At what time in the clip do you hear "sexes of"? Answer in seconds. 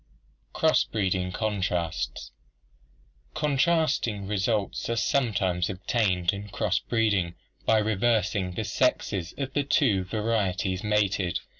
8.65-9.53